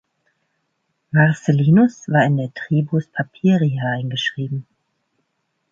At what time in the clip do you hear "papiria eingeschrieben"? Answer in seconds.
3.05-4.65